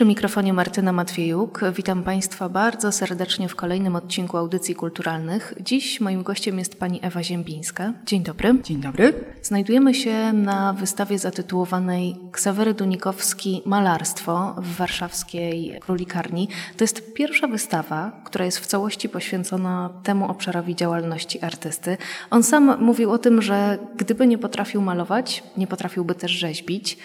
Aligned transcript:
Przy 0.00 0.06
mikrofonie 0.06 0.52
Martyna 0.52 0.92
Matwiejuk. 0.92 1.60
Witam 1.74 2.02
Państwa 2.02 2.48
bardzo 2.48 2.92
serdecznie 2.92 3.48
w 3.48 3.56
kolejnym 3.56 3.96
odcinku 3.96 4.36
Audycji 4.36 4.74
Kulturalnych. 4.74 5.54
Dziś 5.60 6.00
moim 6.00 6.22
gościem 6.22 6.58
jest 6.58 6.80
pani 6.80 7.00
Ewa 7.02 7.22
Ziembińska. 7.22 7.92
Dzień 8.06 8.22
dobry. 8.22 8.54
Dzień 8.62 8.80
dobry. 8.80 9.12
Znajdujemy 9.42 9.94
się 9.94 10.32
na 10.32 10.72
wystawie 10.72 11.18
zatytułowanej 11.18 12.16
Ksawery 12.32 12.74
Dunikowski 12.74 13.62
Malarstwo 13.66 14.54
w 14.58 14.76
warszawskiej 14.76 15.80
Królikarni. 15.80 16.48
To 16.76 16.84
jest 16.84 17.14
pierwsza 17.14 17.48
wystawa, 17.48 18.22
która 18.24 18.44
jest 18.44 18.58
w 18.58 18.66
całości 18.66 19.08
poświęcona 19.08 19.90
temu 20.02 20.30
obszarowi 20.30 20.76
działalności 20.76 21.40
artysty. 21.40 21.96
On 22.30 22.42
sam 22.42 22.84
mówił 22.84 23.10
o 23.10 23.18
tym, 23.18 23.42
że 23.42 23.78
gdyby 23.96 24.26
nie 24.26 24.38
potrafił 24.38 24.82
malować, 24.82 25.42
nie 25.56 25.66
potrafiłby 25.66 26.14
też 26.14 26.30
rzeźbić, 26.30 26.98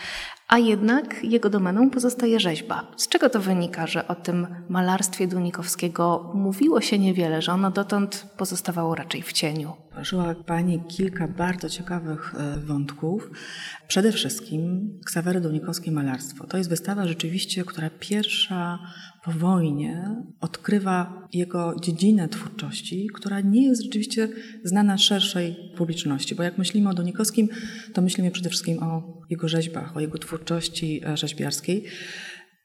a 0.47 0.57
jednak 0.57 1.23
jego 1.23 1.49
domeną 1.49 1.89
pozostaje 1.89 2.39
rzeźba. 2.39 2.91
Z 2.97 3.07
czego 3.07 3.29
to 3.29 3.39
wynika, 3.39 3.87
że 3.87 4.07
o 4.07 4.15
tym 4.15 4.47
malarstwie 4.69 5.27
Dunikowskiego 5.27 6.31
mówiło 6.33 6.81
się 6.81 6.99
niewiele, 6.99 7.41
że 7.41 7.53
ono 7.53 7.71
dotąd 7.71 8.25
pozostawało 8.37 8.95
raczej 8.95 9.21
w 9.21 9.33
cieniu? 9.33 9.73
Poruszyła 9.95 10.35
Pani 10.35 10.79
kilka 10.87 11.27
bardzo 11.27 11.69
ciekawych 11.69 12.35
e, 12.35 12.59
wątków. 12.59 13.31
Przede 13.87 14.11
wszystkim 14.11 14.89
Ksawery 15.05 15.41
Dunikowskie 15.41 15.91
Malarstwo. 15.91 16.47
To 16.47 16.57
jest 16.57 16.69
wystawa 16.69 17.07
rzeczywiście, 17.07 17.63
która 17.63 17.89
pierwsza 17.99 18.79
po 19.23 19.31
wojnie 19.31 20.15
odkrywa 20.41 21.27
jego 21.33 21.75
dziedzinę 21.81 22.29
twórczości, 22.29 23.07
która 23.13 23.41
nie 23.41 23.67
jest 23.67 23.83
rzeczywiście 23.83 24.29
znana 24.63 24.97
szerszej 24.97 25.55
publiczności. 25.77 26.35
Bo 26.35 26.43
jak 26.43 26.57
myślimy 26.57 26.89
o 26.89 26.93
Dunikowskim, 26.93 27.47
to 27.93 28.01
myślimy 28.01 28.31
przede 28.31 28.49
wszystkim 28.49 28.83
o 28.83 29.21
jego 29.29 29.47
rzeźbach, 29.47 29.97
o 29.97 29.99
jego 29.99 30.17
twórczości 30.17 31.01
e, 31.05 31.17
rzeźbiarskiej. 31.17 31.83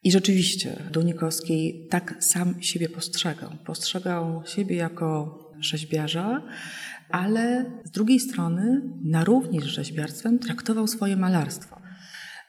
I 0.04 0.12
rzeczywiście 0.12 0.76
Dunikowski 0.92 1.86
tak 1.90 2.14
sam 2.18 2.62
siebie 2.62 2.88
postrzegał. 2.88 3.50
Postrzegał 3.64 4.42
siebie 4.46 4.76
jako 4.76 5.38
rzeźbiarza, 5.60 6.42
ale 7.10 7.64
z 7.84 7.90
drugiej 7.90 8.20
strony 8.20 8.82
na 9.04 9.24
równi 9.24 9.60
z 9.60 9.64
rzeźbiarstwem 9.64 10.38
traktował 10.38 10.86
swoje 10.86 11.16
malarstwo. 11.16 11.80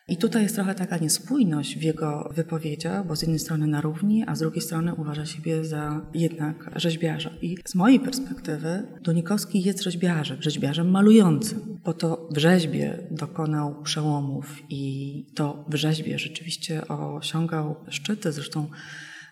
I 0.08 0.18
tutaj 0.18 0.44
jest 0.44 0.56
trochę 0.56 0.76
taka 0.76 0.98
niespójność 0.98 1.78
w 1.78 1.82
jego 1.82 2.32
wypowiedziach, 2.36 3.08
bo 3.08 3.16
z 3.16 3.22
jednej 3.22 3.40
strony 3.40 3.68
na 3.68 3.82
równi, 3.82 4.24
a 4.28 4.36
z 4.36 4.40
drugiej 4.40 4.62
strony 4.62 4.96
uważa 4.96 5.26
siebie 5.26 5.66
za 5.66 6.06
jednak 6.14 6.72
rzeźbiarza. 6.76 7.30
I 7.42 7.58
z 7.66 7.76
mojej 7.76 8.00
perspektywy 8.00 8.84
Donikowski 9.02 9.64
jest 9.64 9.84
rzeźbiarzem, 9.84 10.42
rzeźbiarzem 10.42 10.92
malującym, 10.92 11.80
bo 11.86 11.94
to 11.94 12.28
w 12.32 12.38
rzeźbie 12.38 13.08
dokonał 13.12 13.82
przełomów 13.84 14.64
i 14.70 15.26
to 15.36 15.66
w 15.70 15.76
rzeźbie 15.76 16.20
rzeczywiście 16.20 16.88
osiągał 16.88 17.76
szczyty. 17.90 18.32
Zresztą 18.32 18.68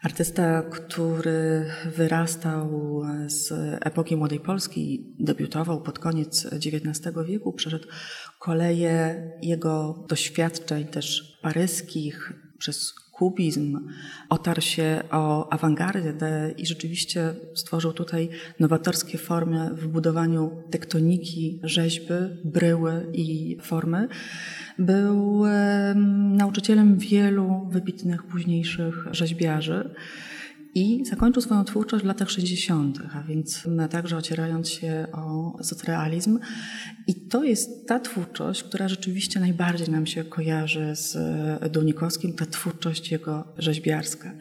Artysta, 0.02 0.62
który 0.62 1.66
wyrastał 1.96 3.02
z 3.28 3.52
epoki 3.86 4.16
Młodej 4.16 4.40
Polski, 4.40 5.16
debiutował 5.20 5.82
pod 5.82 6.00
koniec 6.00 6.46
XIX 6.46 7.16
wieku, 7.28 7.54
przeszedł 7.54 7.88
koleje 8.40 9.24
jego 9.42 10.06
doświadczeń 10.10 10.86
też 10.86 11.40
paryskich 11.42 12.34
przez 12.58 12.94
kubizm, 13.20 13.80
otarł 14.30 14.62
się 14.62 15.04
o 15.12 15.54
awangardę 15.54 16.54
i 16.58 16.66
rzeczywiście 16.66 17.34
stworzył 17.56 17.94
tutaj 17.94 18.30
nowatorskie 18.60 19.18
formy 19.18 19.70
w 19.74 19.88
budowaniu 19.88 20.52
tektoniki, 20.70 21.60
rzeźby, 21.64 22.14
bryły 22.44 23.06
i 23.14 23.58
formy. 23.62 24.08
Był 24.80 25.44
nauczycielem 26.42 26.98
wielu 26.98 27.68
wybitnych 27.72 28.24
późniejszych 28.24 29.08
rzeźbiarzy. 29.12 29.90
I 30.76 31.06
zakończył 31.06 31.42
swoją 31.42 31.64
twórczość 31.64 32.04
w 32.04 32.08
latach 32.08 32.30
60., 32.30 33.00
a 33.14 33.24
więc 33.24 33.68
także 33.90 34.18
ocierając 34.18 34.70
się 34.70 35.08
o 35.14 35.58
socrealizm. 35.64 36.40
I 37.08 37.16
to 37.16 37.44
jest 37.44 37.88
ta 37.88 38.00
twórczość, 38.00 38.64
która 38.64 38.88
rzeczywiście 38.88 39.40
najbardziej 39.40 39.90
nam 39.90 40.06
się 40.06 40.24
kojarzy 40.24 40.96
z 40.96 41.18
Dunikowskim, 41.72 42.34
ta 42.34 42.46
twórczość 42.46 43.12
jego 43.12 43.54
rzeźbiarska. 43.58 44.32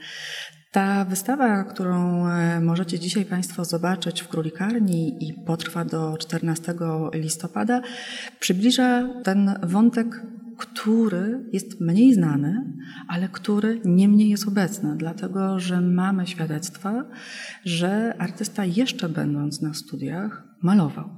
Ta 0.70 1.04
wystawa, 1.04 1.64
którą 1.64 2.26
e, 2.28 2.60
możecie 2.60 2.98
dzisiaj 2.98 3.24
Państwo 3.24 3.64
zobaczyć 3.64 4.20
w 4.20 4.28
Królikarni 4.28 5.28
i 5.28 5.34
potrwa 5.34 5.84
do 5.84 6.16
14 6.16 6.74
listopada, 7.14 7.82
przybliża 8.41 9.08
ten 9.24 9.58
wątek 9.62 10.06
który 10.58 11.44
jest 11.52 11.80
mniej 11.80 12.14
znany, 12.14 12.72
ale 13.08 13.28
który 13.28 13.80
nie 13.84 14.08
mniej 14.08 14.30
jest 14.30 14.48
obecny, 14.48 14.96
dlatego 14.96 15.58
że 15.58 15.80
mamy 15.80 16.26
świadectwa, 16.26 17.04
że 17.64 18.14
artysta 18.19 18.64
jeszcze 18.64 19.08
będąc 19.08 19.62
na 19.62 19.74
studiach 19.74 20.42
malował. 20.62 21.10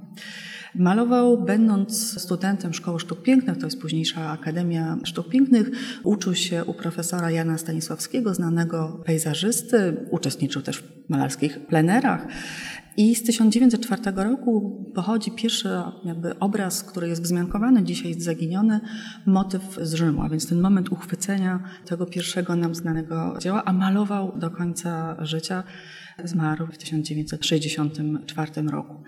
Malował, 0.75 1.43
będąc 1.43 2.21
studentem 2.21 2.73
Szkoły 2.73 2.99
Sztuk 2.99 3.21
Pięknych, 3.21 3.57
to 3.57 3.65
jest 3.65 3.81
późniejsza 3.81 4.29
Akademia 4.29 4.97
Sztuk 5.03 5.29
Pięknych, 5.29 5.69
uczył 6.03 6.35
się 6.35 6.65
u 6.65 6.73
profesora 6.73 7.31
Jana 7.31 7.57
Stanisławskiego, 7.57 8.33
znanego 8.33 9.03
pejzażysty, 9.05 10.07
uczestniczył 10.11 10.61
też 10.61 10.77
w 10.77 11.09
malarskich 11.09 11.65
plenerach. 11.65 12.27
I 12.97 13.15
z 13.15 13.23
1904 13.23 14.01
roku 14.15 14.85
pochodzi 14.95 15.31
pierwszy 15.31 15.69
jakby 16.03 16.39
obraz, 16.39 16.83
który 16.83 17.07
jest 17.07 17.23
wzmiankowany, 17.23 17.83
dzisiaj 17.83 18.09
jest 18.09 18.21
zaginiony, 18.21 18.79
motyw 19.25 19.77
z 19.81 19.93
Rzymu, 19.93 20.21
a 20.21 20.29
więc 20.29 20.49
ten 20.49 20.61
moment 20.61 20.91
uchwycenia 20.91 21.63
tego 21.85 22.05
pierwszego 22.05 22.55
nam 22.55 22.75
znanego 22.75 23.37
dzieła, 23.39 23.63
a 23.65 23.73
malował 23.73 24.39
do 24.39 24.51
końca 24.51 25.17
życia. 25.25 25.63
Zmarł 26.23 26.67
w 26.67 26.77
1964 26.77 28.51
roku. 28.61 29.03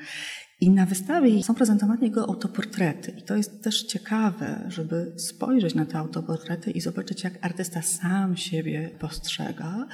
I 0.63 0.69
na 0.69 0.85
wystawie 0.85 1.43
są 1.43 1.55
prezentowane 1.55 2.05
jego 2.05 2.27
autoportrety. 2.27 3.13
I 3.17 3.21
to 3.21 3.35
jest 3.35 3.63
też 3.63 3.83
ciekawe, 3.83 4.65
żeby 4.67 5.13
spojrzeć 5.17 5.75
na 5.75 5.85
te 5.85 5.97
autoportrety 5.97 6.71
i 6.71 6.81
zobaczyć, 6.81 7.23
jak 7.23 7.45
artysta 7.45 7.81
sam 7.81 8.37
siebie 8.37 8.89
postrzega. 8.99 9.87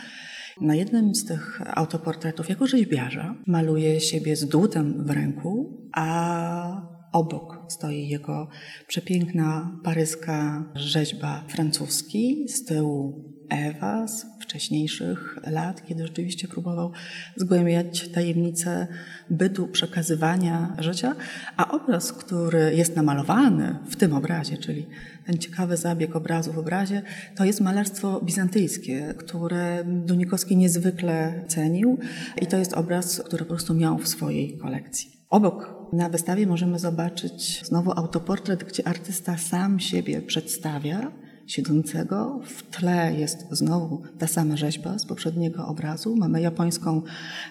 Na 0.61 0.75
jednym 0.75 1.15
z 1.15 1.25
tych 1.25 1.61
autoportretów, 1.77 2.49
jako 2.49 2.67
rzeźbiarza, 2.67 3.35
maluje 3.47 4.01
siebie 4.01 4.35
z 4.35 4.47
dłutem 4.47 5.05
w 5.05 5.09
ręku, 5.09 5.81
a 5.95 6.81
obok 7.11 7.65
stoi 7.69 8.07
jego 8.07 8.47
przepiękna 8.87 9.79
paryska 9.83 10.65
rzeźba 10.75 11.43
francuski, 11.47 12.45
z 12.47 12.65
tyłu 12.65 13.23
Ewa 13.49 14.07
z 14.07 14.25
wcześniejszych 14.39 15.37
lat, 15.51 15.85
kiedy 15.87 16.07
rzeczywiście 16.07 16.47
próbował 16.47 16.91
zgłębiać 17.35 18.09
tajemnice 18.09 18.87
bytu, 19.29 19.67
przekazywania 19.67 20.75
życia, 20.79 21.15
a 21.57 21.71
obraz, 21.71 22.13
który 22.13 22.75
jest 22.75 22.95
namalowany 22.95 23.75
w 23.89 23.95
tym 23.95 24.13
obrazie, 24.13 24.57
czyli 24.57 24.85
ten 25.25 25.37
ciekawy 25.37 25.77
zabieg 25.77 26.15
obrazu 26.15 26.53
w 26.53 26.57
obrazie, 26.57 27.01
to 27.35 27.45
jest 27.45 27.61
malarstwo 27.61 28.21
bizantyjskie, 28.21 29.13
które 29.17 29.83
Dunikowski 29.85 30.57
niezwykle 30.57 31.43
cenił. 31.47 31.97
I 32.41 32.47
to 32.47 32.57
jest 32.57 32.73
obraz, 32.73 33.21
który 33.25 33.45
po 33.45 33.49
prostu 33.49 33.73
miał 33.73 33.97
w 33.97 34.07
swojej 34.07 34.57
kolekcji. 34.57 35.11
Obok 35.29 35.75
na 35.93 36.09
wystawie 36.09 36.47
możemy 36.47 36.79
zobaczyć 36.79 37.65
znowu 37.65 37.91
autoportret, 37.91 38.63
gdzie 38.63 38.87
artysta 38.87 39.37
sam 39.37 39.79
siebie 39.79 40.21
przedstawia 40.21 41.11
siedzącego. 41.49 42.39
W 42.43 42.63
tle 42.63 43.13
jest 43.13 43.47
znowu 43.51 44.01
ta 44.17 44.27
sama 44.27 44.57
rzeźba 44.57 44.99
z 44.99 45.05
poprzedniego 45.05 45.67
obrazu. 45.67 46.15
Mamy 46.15 46.41
japońską 46.41 47.01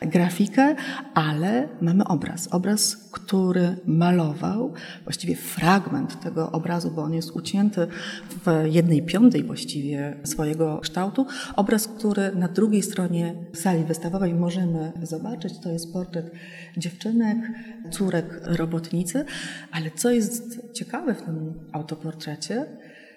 grafikę, 0.03 0.77
ale 1.15 1.69
mamy 1.81 2.05
obraz. 2.05 2.49
Obraz, 2.51 2.97
który 2.97 3.77
malował, 3.87 4.73
właściwie 5.05 5.37
fragment 5.37 6.21
tego 6.21 6.53
obrazu, 6.53 6.91
bo 6.91 7.03
on 7.03 7.15
jest 7.15 7.31
ucięty 7.31 7.87
w 8.31 8.65
jednej 8.65 9.03
piątej 9.03 9.45
właściwie 9.45 10.17
swojego 10.25 10.79
kształtu. 10.79 11.27
Obraz, 11.57 11.89
który 11.89 12.33
na 12.35 12.49
drugiej 12.49 12.83
stronie 12.83 13.35
sali 13.55 13.85
wystawowej 13.85 14.35
możemy 14.35 14.93
zobaczyć, 15.03 15.59
to 15.59 15.71
jest 15.71 15.93
portret 15.93 16.31
dziewczynek, 16.77 17.39
córek 17.91 18.41
robotnicy, 18.45 19.25
ale 19.73 19.91
co 19.91 20.11
jest 20.11 20.73
ciekawe 20.73 21.15
w 21.15 21.23
tym 21.23 21.55
autoportrecie, 21.73 22.67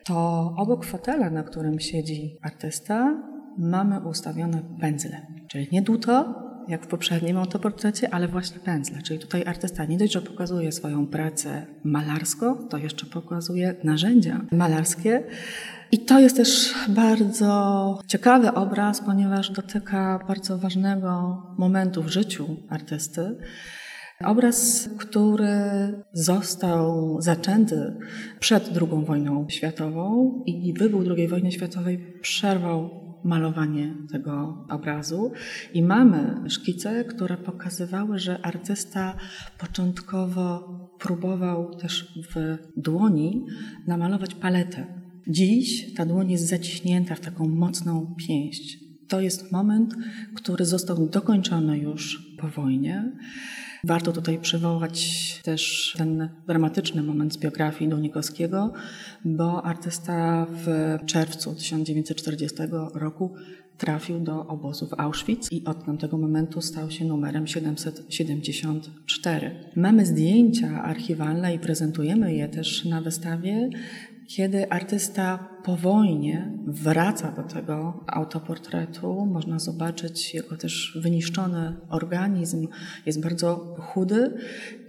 to 0.03 0.53
obok 0.57 0.86
fotela, 0.86 1.30
na 1.30 1.44
którym 1.44 1.80
siedzi 1.80 2.38
artysta, 2.42 3.24
mamy 3.57 4.00
ustawione 4.00 4.62
pędzle. 4.80 5.27
Czyli 5.48 5.68
nie 5.71 5.81
dłuto, 5.81 6.36
jak 6.68 6.83
w 6.83 6.88
poprzednim 6.88 7.38
autoportrecie, 7.38 8.13
ale 8.13 8.27
właśnie 8.27 8.59
pędzle. 8.59 9.01
Czyli 9.01 9.19
tutaj 9.19 9.44
artysta 9.45 9.86
nie 9.86 9.98
dość, 9.98 10.13
że 10.13 10.21
pokazuje 10.21 10.71
swoją 10.71 11.07
pracę 11.07 11.65
malarską, 11.83 12.56
to 12.56 12.77
jeszcze 12.77 13.06
pokazuje 13.06 13.75
narzędzia 13.83 14.42
malarskie. 14.51 15.24
I 15.92 16.00
to 16.00 16.19
jest 16.19 16.36
też 16.36 16.74
bardzo 16.89 18.00
ciekawy 18.07 18.53
obraz, 18.53 19.01
ponieważ 19.01 19.50
dotyka 19.51 20.19
bardzo 20.27 20.57
ważnego 20.57 21.42
momentu 21.57 22.03
w 22.03 22.07
życiu 22.07 22.45
artysty. 22.69 23.38
Obraz, 24.26 24.90
który 24.98 25.54
został 26.14 27.18
zaczęty 27.22 27.96
przed 28.40 28.70
II 28.82 29.06
wojną 29.06 29.46
światową 29.50 30.34
i 30.46 30.74
wybuch 30.74 31.04
II 31.18 31.28
wojny 31.28 31.52
światowej 31.52 31.98
przerwał 32.22 32.90
malowanie 33.24 33.96
tego 34.12 34.66
obrazu 34.70 35.32
i 35.74 35.84
mamy 35.84 36.50
szkice, 36.50 37.06
które 37.06 37.38
pokazywały, 37.38 38.20
że 38.20 38.46
artysta 38.46 39.18
początkowo 39.58 40.70
próbował 41.00 41.76
też 41.76 42.24
w 42.36 42.58
dłoni 42.78 43.46
namalować 43.88 44.36
paletę. 44.36 44.86
Dziś 45.28 45.94
ta 45.94 46.06
dłoń 46.06 46.32
jest 46.32 46.48
zaciśnięta 46.48 47.16
w 47.16 47.20
taką 47.20 47.48
mocną 47.48 48.16
pięść. 48.28 48.80
To 49.08 49.22
jest 49.22 49.52
moment, 49.52 49.96
który 50.36 50.66
został 50.66 51.08
dokończony 51.10 51.78
już 51.78 52.34
po 52.40 52.48
wojnie. 52.48 53.12
Warto 53.83 54.12
tutaj 54.12 54.39
przywołać 54.39 55.39
też 55.44 55.94
ten 55.98 56.30
dramatyczny 56.48 57.04
moment 57.04 57.33
z 57.33 57.38
biografii 57.38 57.89
Donikowskiego, 57.89 58.74
bo 59.25 59.66
artysta 59.66 60.48
w 60.50 60.98
czerwcu 61.06 61.56
1940 61.56 62.57
roku 62.94 63.36
trafił 63.78 64.19
do 64.19 64.48
obozu 64.48 64.88
w 64.88 65.00
Auschwitz 65.00 65.51
i 65.51 65.66
od 65.66 65.86
tamtego 65.86 66.18
momentu 66.18 66.62
stał 66.62 66.92
się 66.92 67.06
numerem 67.06 67.48
774. 67.48 69.72
Mamy 69.75 70.06
zdjęcia 70.06 70.84
archiwalne 70.84 71.56
i 71.56 71.60
prezentujemy 71.60 72.36
je 72.36 72.48
też 72.48 72.86
na 72.86 73.01
wystawie, 73.01 73.69
kiedy 74.27 74.69
artysta 74.69 75.50
po 75.63 75.75
wojnie 75.75 76.52
wraca 76.68 77.31
do 77.31 77.44
tego 77.44 78.04
autoportretu, 78.08 79.25
można 79.25 79.60
zobaczyć 79.60 80.34
jego 80.34 80.58
też 80.58 80.98
wyniszczony 81.02 81.75
organizm, 81.90 82.68
jest 83.06 83.22
bardzo 83.22 83.75
chudy 83.80 84.34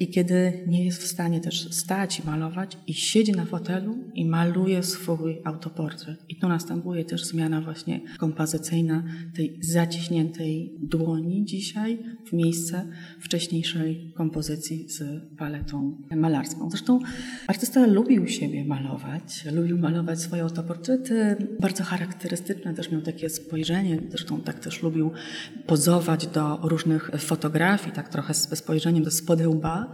i 0.00 0.08
kiedy 0.08 0.64
nie 0.66 0.84
jest 0.84 1.02
w 1.02 1.06
stanie 1.06 1.40
też 1.40 1.74
stać 1.74 2.20
i 2.20 2.26
malować 2.26 2.78
i 2.86 2.94
siedzi 2.94 3.32
na 3.32 3.44
fotelu 3.44 3.98
i 4.14 4.24
maluje 4.24 4.82
swój 4.82 5.40
autoportret. 5.44 6.24
I 6.28 6.36
tu 6.36 6.48
następuje 6.48 7.04
też 7.04 7.24
zmiana 7.24 7.60
właśnie 7.60 8.00
kompozycyjna 8.19 9.04
tej 9.36 9.58
zaciśniętej 9.62 10.76
dłoni 10.82 11.44
dzisiaj 11.44 11.98
w 12.26 12.32
miejsce 12.32 12.86
wcześniejszej 13.20 14.12
kompozycji 14.16 14.88
z 14.88 15.22
paletą 15.36 15.96
malarską. 16.16 16.70
Zresztą 16.70 17.00
artysta 17.46 17.86
lubił 17.86 18.26
siebie 18.26 18.64
malować, 18.64 19.44
lubił 19.52 19.78
malować 19.78 20.20
swoje 20.20 20.42
autoportrety 20.42 20.61
Autoportrety 20.62 21.36
bardzo 21.60 21.84
charakterystyczne, 21.84 22.74
też 22.74 22.90
miał 22.90 23.00
takie 23.00 23.30
spojrzenie, 23.30 23.98
zresztą 24.08 24.40
tak 24.40 24.58
też 24.58 24.82
lubił 24.82 25.10
pozować 25.66 26.26
do 26.26 26.56
różnych 26.62 27.10
fotografii, 27.18 27.92
tak 27.92 28.08
trochę 28.08 28.34
ze 28.34 28.56
spojrzeniem 28.56 29.04
do 29.04 29.10
spody 29.10 29.48
łba. 29.48 29.92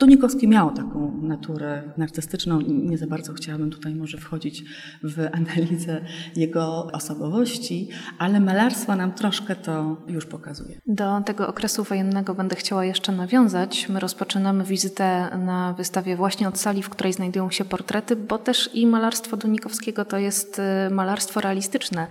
Donikowski 0.00 0.48
miał 0.48 0.70
taką 0.70 1.20
naturę 1.22 1.82
artystyczną 2.02 2.60
i 2.60 2.72
nie 2.72 2.98
za 2.98 3.06
bardzo 3.06 3.32
chciałabym 3.32 3.70
tutaj 3.70 3.94
może 3.94 4.18
wchodzić 4.18 4.64
w 5.02 5.28
analizę 5.32 6.00
jego 6.36 6.86
osobowości, 6.92 7.88
ale 8.18 8.40
malarstwo 8.40 8.96
nam 8.96 9.12
troszkę 9.12 9.56
to 9.56 10.04
już 10.08 10.26
pokazuje. 10.26 10.80
Do 10.86 11.20
tego 11.20 11.48
okresu 11.48 11.84
wojennego 11.84 12.34
będę 12.34 12.56
chciała 12.56 12.84
jeszcze 12.84 13.12
nawiązać. 13.12 13.88
My 13.88 14.00
rozpoczynamy 14.00 14.64
wizytę 14.64 15.38
na 15.38 15.72
wystawie 15.72 16.16
właśnie 16.16 16.48
od 16.48 16.58
sali, 16.58 16.82
w 16.82 16.90
której 16.90 17.12
znajdują 17.12 17.50
się 17.50 17.64
portrety, 17.64 18.16
bo 18.16 18.38
też 18.38 18.70
i 18.74 18.86
malarstwo 18.86 19.36
Donikowskiego 19.36 19.99
to 20.04 20.18
jest 20.18 20.58
y, 20.58 20.90
malarstwo 20.90 21.40
realistyczne 21.40 22.06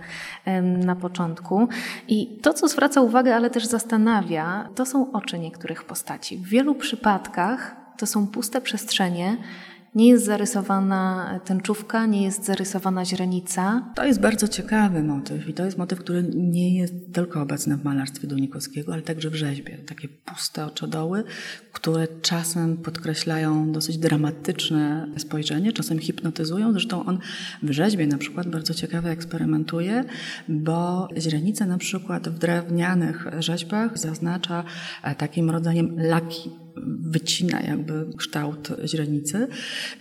na 0.62 0.96
początku. 0.96 1.68
I 2.08 2.38
to, 2.42 2.52
co 2.52 2.68
zwraca 2.68 3.00
uwagę, 3.00 3.36
ale 3.36 3.50
też 3.50 3.66
zastanawia, 3.66 4.68
to 4.74 4.86
są 4.86 5.12
oczy 5.12 5.38
niektórych 5.38 5.84
postaci. 5.84 6.36
W 6.38 6.48
wielu 6.48 6.74
przypadkach 6.74 7.76
to 7.96 8.06
są 8.06 8.26
puste 8.26 8.60
przestrzenie, 8.60 9.36
nie 9.94 10.08
jest 10.08 10.24
zarysowana 10.24 11.40
tęczówka, 11.44 12.06
nie 12.06 12.22
jest 12.22 12.44
zarysowana 12.44 13.04
źrenica. 13.04 13.92
To 13.94 14.04
jest 14.04 14.20
bardzo 14.20 14.48
ciekawy 14.48 15.02
motyw 15.02 15.48
i 15.48 15.54
to 15.54 15.64
jest 15.64 15.78
motyw, 15.78 15.98
który 15.98 16.30
nie 16.34 16.78
jest 16.78 16.94
tylko 17.12 17.42
obecny 17.42 17.76
w 17.76 17.84
malarstwie 17.84 18.28
Dunikowskiego, 18.28 18.92
ale 18.92 19.02
także 19.02 19.30
w 19.30 19.34
rzeźbie. 19.34 19.78
Takie 19.78 20.08
puste 20.08 20.66
oczodoły, 20.66 21.24
które 21.72 22.08
czasem 22.22 22.76
podkreślają 22.76 23.72
dosyć 23.72 23.98
dramatyczne 23.98 25.06
spojrzenie, 25.16 25.72
czasem 25.72 25.98
hipnotyzują. 25.98 26.72
Zresztą 26.72 27.04
on 27.04 27.18
w 27.62 27.70
rzeźbie 27.70 28.06
na 28.06 28.18
przykład 28.18 28.48
bardzo 28.48 28.74
ciekawe 28.74 29.10
eksperymentuje, 29.10 30.04
bo 30.48 31.08
źrenica 31.16 31.66
na 31.66 31.78
przykład 31.78 32.28
w 32.28 32.38
drewnianych 32.38 33.26
rzeźbach 33.38 33.98
zaznacza 33.98 34.64
takim 35.18 35.50
rodzajem 35.50 35.96
laki 35.98 36.50
wycina 36.86 37.60
jakby 37.60 38.06
kształt 38.16 38.68
źrenicy. 38.84 39.46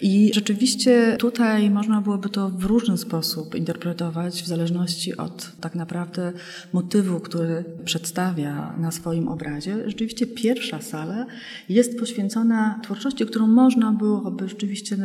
I 0.01 0.31
rzeczywiście 0.33 1.15
tutaj 1.19 1.69
można 1.69 2.01
byłoby 2.01 2.29
to 2.29 2.49
w 2.49 2.63
różny 2.63 2.97
sposób 2.97 3.55
interpretować, 3.55 4.43
w 4.43 4.47
zależności 4.47 5.17
od 5.17 5.51
tak 5.61 5.75
naprawdę 5.75 6.33
motywu, 6.73 7.19
który 7.19 7.63
przedstawia 7.85 8.75
na 8.77 8.91
swoim 8.91 9.27
obrazie. 9.27 9.77
Rzeczywiście 9.85 10.27
pierwsza 10.27 10.81
sala 10.81 11.25
jest 11.69 11.99
poświęcona 11.99 12.79
twórczości, 12.83 13.25
którą 13.25 13.47
można 13.47 13.91
byłoby 13.91 14.49
rzeczywiście 14.49 14.97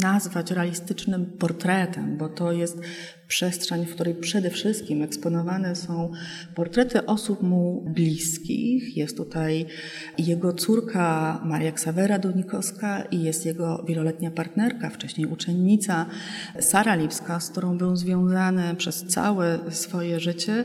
nazwać 0.00 0.50
realistycznym 0.50 1.26
portretem, 1.26 2.16
bo 2.16 2.28
to 2.28 2.52
jest 2.52 2.80
przestrzeń, 3.28 3.86
w 3.86 3.94
której 3.94 4.14
przede 4.14 4.50
wszystkim 4.50 5.02
eksponowane 5.02 5.76
są 5.76 6.12
portrety 6.54 7.06
osób 7.06 7.42
mu 7.42 7.84
bliskich. 7.86 8.96
Jest 8.96 9.16
tutaj 9.16 9.66
jego 10.18 10.52
córka 10.52 11.40
Maria 11.44 11.72
Ksawera 11.72 12.18
Dunikowska 12.18 13.02
i 13.02 13.22
jest 13.22 13.46
jego 13.46 13.84
wieloletnia 13.88 14.30
partnerka, 14.30 14.90
wcześniej 14.90 15.26
uczennica 15.26 16.06
Sara 16.60 16.94
Lipska, 16.94 17.40
z 17.40 17.50
którą 17.50 17.78
był 17.78 17.96
związany 17.96 18.74
przez 18.74 19.04
całe 19.04 19.58
swoje 19.70 20.20
życie. 20.20 20.64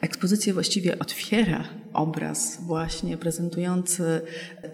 Ekspozycję 0.00 0.52
właściwie 0.52 0.98
otwiera 0.98 1.64
obraz 1.92 2.58
właśnie 2.60 3.16
prezentujący 3.16 4.20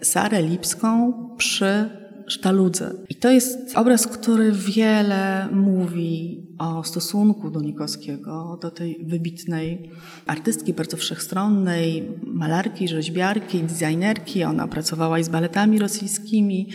Sarę 0.01 0.41
Lipską 0.41 1.13
przy 1.37 2.00
sztaludze. 2.31 2.91
I 3.09 3.15
to 3.15 3.31
jest 3.31 3.57
obraz, 3.75 4.07
który 4.07 4.51
wiele 4.51 5.47
mówi 5.51 6.41
o 6.57 6.83
stosunku 6.83 7.51
Donikowskiego 7.51 8.59
do 8.61 8.71
tej 8.71 9.05
wybitnej 9.05 9.89
artystki, 10.27 10.73
bardzo 10.73 10.97
wszechstronnej, 10.97 12.09
malarki, 12.23 12.87
rzeźbiarki, 12.87 13.63
designerki. 13.63 14.43
Ona 14.43 14.67
pracowała 14.67 15.19
i 15.19 15.23
z 15.23 15.29
baletami 15.29 15.79
rosyjskimi 15.79 16.67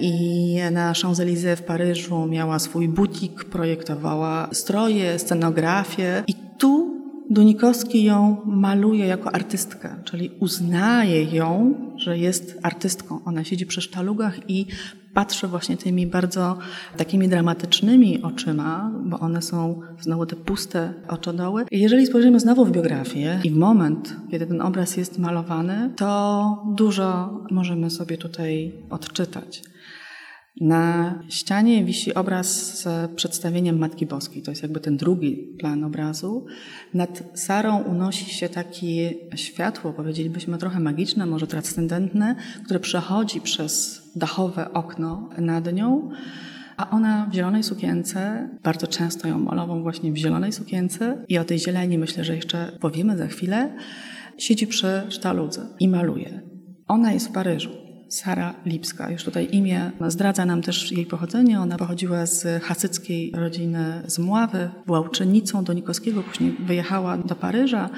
i 0.00 0.56
na 0.72 0.92
Champs-Élysées 0.92 1.56
w 1.56 1.62
Paryżu 1.62 2.26
miała 2.26 2.58
swój 2.58 2.88
butik, 2.88 3.44
projektowała 3.44 4.48
stroje, 4.52 5.18
scenografię 5.18 6.24
i 6.26 6.34
tu 6.58 6.95
Dunikowski 7.30 8.04
ją 8.04 8.36
maluje 8.44 9.06
jako 9.06 9.34
artystkę, 9.34 9.96
czyli 10.04 10.30
uznaje 10.40 11.24
ją, 11.24 11.74
że 11.96 12.18
jest 12.18 12.58
artystką. 12.62 13.20
Ona 13.24 13.44
siedzi 13.44 13.66
przy 13.66 13.80
sztalugach 13.80 14.50
i 14.50 14.66
patrzy 15.14 15.46
właśnie 15.48 15.76
tymi 15.76 16.06
bardzo 16.06 16.58
takimi 16.96 17.28
dramatycznymi 17.28 18.22
oczyma, 18.22 18.90
bo 19.04 19.18
one 19.18 19.42
są 19.42 19.80
znowu 20.00 20.26
te 20.26 20.36
puste 20.36 20.94
oczodoły. 21.08 21.64
I 21.70 21.80
jeżeli 21.80 22.06
spojrzymy 22.06 22.40
znowu 22.40 22.64
w 22.64 22.72
biografię 22.72 23.40
i 23.44 23.50
w 23.50 23.56
moment, 23.56 24.16
kiedy 24.30 24.46
ten 24.46 24.60
obraz 24.60 24.96
jest 24.96 25.18
malowany, 25.18 25.90
to 25.96 26.64
dużo 26.76 27.40
możemy 27.50 27.90
sobie 27.90 28.18
tutaj 28.18 28.72
odczytać. 28.90 29.62
Na 30.60 31.14
ścianie 31.28 31.84
wisi 31.84 32.14
obraz 32.14 32.78
z 32.78 33.10
przedstawieniem 33.10 33.78
Matki 33.78 34.06
Boskiej. 34.06 34.42
To 34.42 34.50
jest 34.50 34.62
jakby 34.62 34.80
ten 34.80 34.96
drugi 34.96 35.36
plan 35.58 35.84
obrazu. 35.84 36.46
Nad 36.94 37.22
Sarą 37.34 37.82
unosi 37.82 38.30
się 38.30 38.48
takie 38.48 39.14
światło, 39.34 39.92
powiedzielibyśmy 39.92 40.58
trochę 40.58 40.80
magiczne, 40.80 41.26
może 41.26 41.46
transcendentne, 41.46 42.36
które 42.64 42.80
przechodzi 42.80 43.40
przez 43.40 44.02
dachowe 44.16 44.72
okno 44.72 45.28
nad 45.38 45.72
nią. 45.72 46.10
A 46.76 46.90
ona 46.90 47.26
w 47.30 47.34
zielonej 47.34 47.62
sukience, 47.62 48.48
bardzo 48.62 48.86
często 48.86 49.28
ją 49.28 49.38
malową 49.38 49.82
właśnie 49.82 50.12
w 50.12 50.16
zielonej 50.16 50.52
sukience 50.52 51.24
i 51.28 51.38
o 51.38 51.44
tej 51.44 51.58
zieleni 51.58 51.98
myślę, 51.98 52.24
że 52.24 52.36
jeszcze 52.36 52.72
powiemy 52.80 53.16
za 53.16 53.26
chwilę, 53.26 53.76
siedzi 54.38 54.66
przy 54.66 55.02
sztaludze 55.08 55.66
i 55.80 55.88
maluje. 55.88 56.40
Ona 56.88 57.12
jest 57.12 57.28
w 57.28 57.32
Paryżu. 57.32 57.85
Sara 58.08 58.54
Lipska. 58.66 59.10
Już 59.10 59.24
tutaj 59.24 59.48
imię 59.52 59.90
zdradza 60.08 60.46
nam 60.46 60.62
też 60.62 60.92
jej 60.92 61.06
pochodzenie. 61.06 61.60
Ona 61.60 61.76
pochodziła 61.76 62.26
z 62.26 62.62
hasyckiej 62.62 63.32
rodziny 63.34 64.02
z 64.06 64.18
Mławy, 64.18 64.70
była 64.86 65.00
uczennicą 65.00 65.64
Donikowskiego, 65.64 66.22
później 66.22 66.56
wyjechała 66.66 67.18
do 67.18 67.34
Paryża, 67.34 67.90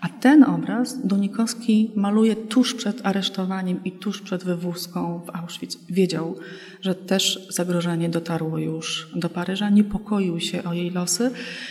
a 0.00 0.08
ten 0.08 0.44
obraz 0.44 1.06
Donikowski 1.06 1.92
maluje 1.96 2.36
tuż 2.36 2.74
przed 2.74 3.06
aresztowaniem 3.06 3.84
i 3.84 3.92
tuż 3.92 4.22
przed 4.22 4.44
wywózką 4.44 5.20
w 5.26 5.36
Auschwitz. 5.36 5.78
Wiedział, 5.90 6.36
że 6.80 6.94
też 6.94 7.46
zagrożenie 7.50 8.08
dotarło 8.08 8.58
już 8.58 9.10
do 9.16 9.28
Paryża, 9.28 9.70
niepokoił 9.70 10.40
się 10.40 10.64
o 10.64 10.72
jej 10.72 10.90
losy 10.90 11.30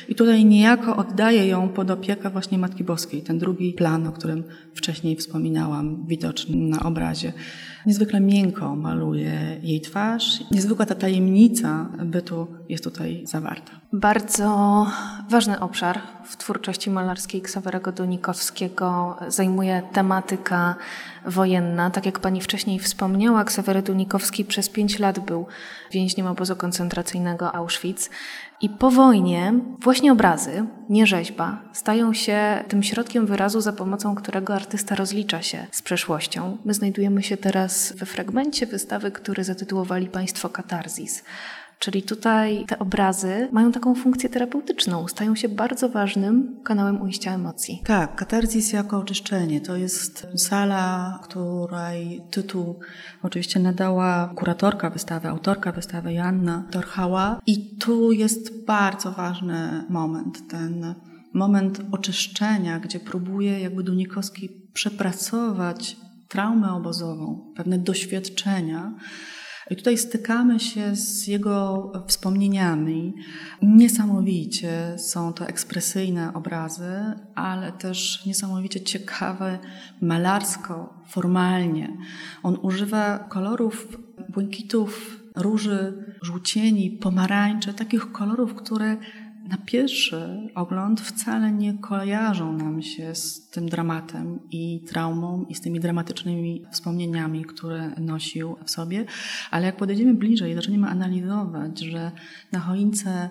i 0.10 0.16
tutaj 0.16 0.46
niejako 0.46 0.96
oddaje 0.96 1.48
ją 1.48 1.70
pod 1.70 1.92
opiekę 1.92 2.30
właśnie 2.30 2.58
Matki 2.58 2.84
Boskiej, 2.84 3.22
ten 3.22 3.38
drugi 3.38 3.74
plan, 3.74 4.08
o 4.08 4.12
którym 4.12 4.44
wcześniej 4.76 5.16
wspominałam, 5.16 6.06
widoczny 6.08 6.56
na 6.56 6.80
obrazie. 6.80 7.34
Niezwykle 7.86 8.20
miękko 8.20 8.76
maluje 8.76 9.60
jej 9.64 9.82
twarz, 9.82 10.44
niezwykła 10.52 10.86
ta 10.86 10.96
tajemnica 10.96 11.90
bytu 12.06 12.48
jest 12.70 12.84
tutaj 12.84 13.22
zawarta. 13.26 13.72
Bardzo 13.94 14.88
ważny 15.29 15.60
obszar 15.60 16.01
w 16.25 16.38
twórczości 16.38 16.89
malarskiej 16.89 17.41
Ksawerego 17.41 17.91
Dunikowskiego 17.91 19.17
zajmuje 19.27 19.82
tematyka 19.94 20.75
wojenna. 21.25 21.89
Tak 21.89 22.06
jak 22.06 22.20
pani 22.20 22.41
wcześniej 22.41 22.79
wspomniała, 22.79 23.44
Ksawery 23.44 23.82
Dunikowski 23.82 24.46
przez 24.46 24.70
pięć 24.70 25.00
lat 25.00 25.20
był 25.20 25.48
więźniem 25.91 26.27
obozu 26.27 26.56
koncentracyjnego 26.56 27.56
Auschwitz. 27.56 28.10
I 28.62 28.70
po 28.70 28.91
wojnie 28.91 29.53
właśnie 29.79 30.12
obrazy, 30.12 30.65
nie 30.89 31.08
rzeźba, 31.08 31.62
stają 31.74 32.13
się 32.13 32.63
tym 32.67 32.84
środkiem 32.84 33.25
wyrazu, 33.25 33.62
za 33.62 33.74
pomocą 33.74 34.15
którego 34.15 34.56
artysta 34.56 34.96
rozlicza 34.96 35.41
się 35.41 35.67
z 35.72 35.82
przeszłością. 35.82 36.58
My 36.65 36.74
znajdujemy 36.74 37.24
się 37.24 37.38
teraz 37.38 37.94
we 37.94 38.06
fragmencie 38.06 38.65
wystawy, 38.65 39.12
który 39.12 39.44
zatytułowali 39.44 40.08
Państwo 40.08 40.50
Katarzis. 40.50 41.24
Czyli 41.79 42.03
tutaj 42.03 42.65
te 42.67 42.79
obrazy 42.79 43.50
mają 43.51 43.72
taką 43.72 43.96
funkcję 43.96 44.29
terapeutyczną, 44.29 45.07
stają 45.07 45.36
się 45.36 45.50
bardzo 45.50 45.89
ważnym 45.89 46.60
kanałem 46.63 47.01
ujścia 47.01 47.34
emocji. 47.34 47.81
Tak, 47.86 48.15
katarzis 48.15 48.74
jako 48.74 48.98
oczyszczenie 48.98 49.62
to 49.62 49.75
jest 49.75 50.27
sala, 50.36 51.19
której 51.24 52.22
tytuł 52.31 52.79
oczywiście 53.24 53.60
nadała 53.60 54.34
kuratorka 54.36 54.89
wystawy, 54.89 55.27
autorka 55.27 55.72
wystawy 55.72 56.13
Joanna 56.13 56.67
Torchała. 56.72 57.39
I 57.48 57.77
tu 57.77 58.12
jest 58.12 58.65
bardzo 58.65 59.12
ważny 59.12 59.86
moment, 59.89 60.48
ten 60.50 60.96
moment 61.34 61.81
oczyszczenia, 61.91 62.79
gdzie 62.79 63.00
próbuje 63.00 63.60
jakby 63.60 63.84
Dunikowski 63.84 64.50
przepracować 64.74 65.98
traumę 66.27 66.74
obozową, 66.74 67.53
pewne 67.55 67.77
doświadczenia 67.77 68.93
i 69.70 69.76
tutaj 69.76 69.98
stykamy 69.98 70.60
się 70.60 70.96
z 70.96 71.28
jego 71.28 71.92
wspomnieniami. 72.08 73.14
Niesamowicie 73.62 74.96
są 74.98 75.34
to 75.34 75.48
ekspresyjne 75.48 76.34
obrazy, 76.34 76.92
ale 77.36 77.72
też 77.72 78.26
niesamowicie 78.26 78.82
ciekawe 78.82 79.60
malarsko, 80.02 80.94
formalnie. 81.08 81.98
On 82.44 82.58
używa 82.62 83.20
kolorów 83.20 83.98
błękitów, 84.30 85.20
róży, 85.36 86.06
żółcieni, 86.22 86.92
pomarańczy, 86.92 87.74
takich 87.74 88.12
kolorów, 88.12 88.56
które 88.56 88.98
na 89.50 89.58
pierwszy 89.66 90.50
ogląd 90.56 91.01
wcale 91.01 91.51
nie 91.51 91.74
kojarzą 91.74 92.54
nam 92.54 92.82
się 92.82 93.16
z 93.16 93.50
tym 93.50 93.70
dramatem 93.70 94.39
i 94.51 94.84
traumą 94.88 95.46
i 95.50 95.56
z 95.56 95.62
tymi 95.62 95.80
dramatycznymi 95.80 96.66
wspomnieniami, 96.72 97.46
które 97.46 97.92
nosił 97.98 98.56
w 98.66 98.72
sobie, 98.72 99.06
ale 99.51 99.66
jak 99.66 99.77
podejdziemy 99.77 100.13
bliżej 100.13 100.51
i 100.51 100.56
zaczniemy 100.56 100.88
analizować, 100.88 101.80
że 101.80 102.12
na 102.51 102.60
choince 102.60 103.30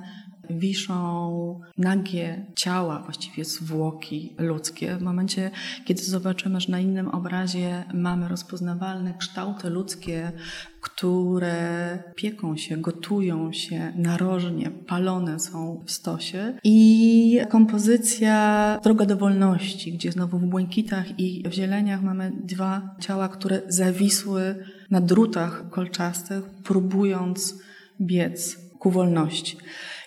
wiszą 0.50 1.60
nagie 1.78 2.46
ciała, 2.56 3.02
właściwie 3.02 3.44
zwłoki 3.44 4.34
ludzkie. 4.38 4.96
W 4.96 5.02
momencie, 5.02 5.50
kiedy 5.84 6.02
zobaczymy, 6.02 6.60
że 6.60 6.72
na 6.72 6.80
innym 6.80 7.08
obrazie 7.08 7.84
mamy 7.94 8.28
rozpoznawalne 8.28 9.14
kształty 9.18 9.70
ludzkie, 9.70 10.32
które 10.80 11.98
pieką 12.14 12.56
się, 12.56 12.76
gotują 12.76 13.52
się 13.52 13.92
narożnie, 13.96 14.70
palone 14.70 15.40
są 15.40 15.82
w 15.86 15.90
stosie. 15.90 16.58
I 16.64 17.40
kompozycja 17.50 18.80
Droga 18.82 19.06
do 19.06 19.16
Wolności, 19.16 19.92
gdzie 19.92 20.12
znowu 20.12 20.38
w 20.38 20.46
błękitach 20.46 21.20
i 21.20 21.48
w 21.48 21.52
zieleniach 21.52 22.02
mamy 22.02 22.32
dwa 22.44 22.96
ciała, 23.00 23.28
które 23.28 23.62
zawisły 23.68 24.64
na 24.90 25.00
drutach 25.00 25.70
kolczastych, 25.70 26.44
próbując 26.64 27.54
biec 28.00 28.65
ku 28.86 28.90
wolności. 28.90 29.56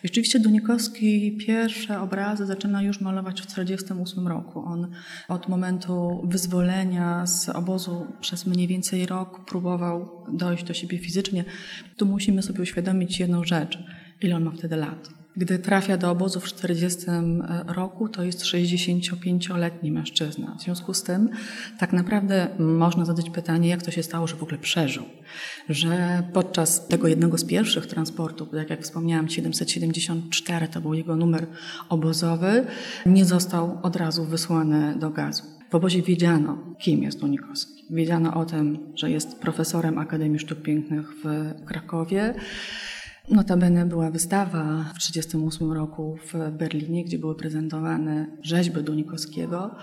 I 0.03 0.07
rzeczywiście 0.07 0.39
Dunikowski 0.39 1.37
pierwsze 1.37 2.01
obrazy 2.01 2.45
zaczyna 2.45 2.81
już 2.81 3.01
malować 3.01 3.41
w 3.41 3.45
1948 3.45 4.27
roku. 4.27 4.63
On 4.65 4.91
od 5.27 5.49
momentu 5.49 6.21
wyzwolenia 6.23 7.25
z 7.25 7.49
obozu 7.49 8.07
przez 8.21 8.45
mniej 8.45 8.67
więcej 8.67 9.05
rok 9.05 9.45
próbował 9.45 10.25
dojść 10.33 10.63
do 10.63 10.73
siebie 10.73 10.97
fizycznie. 10.97 11.45
Tu 11.97 12.05
musimy 12.05 12.41
sobie 12.41 12.61
uświadomić 12.61 13.19
jedną 13.19 13.43
rzecz. 13.43 13.79
Ile 14.21 14.35
on 14.35 14.43
ma 14.43 14.51
wtedy 14.51 14.75
lat? 14.75 15.18
Gdy 15.39 15.59
trafia 15.59 15.97
do 15.97 16.11
obozu 16.11 16.39
w 16.39 16.45
40 16.45 17.05
roku, 17.67 18.09
to 18.09 18.23
jest 18.23 18.43
65-letni 18.43 19.91
mężczyzna. 19.91 20.55
W 20.59 20.63
związku 20.63 20.93
z 20.93 21.03
tym 21.03 21.29
tak 21.79 21.93
naprawdę 21.93 22.47
można 22.59 23.05
zadać 23.05 23.29
pytanie, 23.29 23.69
jak 23.69 23.83
to 23.83 23.91
się 23.91 24.03
stało, 24.03 24.27
że 24.27 24.35
w 24.35 24.43
ogóle 24.43 24.57
przeżył. 24.57 25.03
Że 25.69 26.23
podczas 26.33 26.87
tego 26.87 27.07
jednego 27.07 27.37
z 27.37 27.45
pierwszych 27.45 27.87
transportów, 27.87 28.49
tak 28.51 28.69
jak 28.69 28.83
wspomniałam, 28.83 29.29
774 29.29 30.67
to 30.67 30.81
był 30.81 30.93
jego 30.93 31.15
numer 31.15 31.47
obozowy, 31.89 32.65
nie 33.05 33.25
został 33.25 33.79
od 33.83 33.95
razu 33.95 34.25
wysłany 34.25 34.95
do 34.99 35.09
gazu. 35.09 35.43
W 35.69 35.75
obozie 35.75 36.01
wiedziano, 36.01 36.75
kim 36.79 37.03
jest 37.03 37.19
Dunikowski. 37.19 37.83
Wiedziano 37.89 38.33
o 38.33 38.45
tym, 38.45 38.79
że 38.95 39.11
jest 39.11 39.39
profesorem 39.39 39.97
Akademii 39.97 40.39
Sztuk 40.39 40.61
Pięknych 40.61 41.13
w 41.23 41.53
Krakowie, 41.65 42.33
Notabene 43.29 43.85
była 43.85 44.11
wystawa 44.11 44.85
w 44.95 44.97
1938 44.97 45.71
roku 45.71 46.17
w 46.33 46.51
Berlinie, 46.57 47.05
gdzie 47.05 47.19
były 47.19 47.35
prezentowane 47.35 48.27
rzeźby 48.41 48.83
Dunikowskiego. 48.83 49.75